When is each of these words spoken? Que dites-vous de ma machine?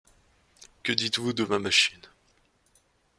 Que 0.81 0.91
dites-vous 0.93 1.31
de 1.31 1.43
ma 1.45 1.59
machine? 1.59 2.01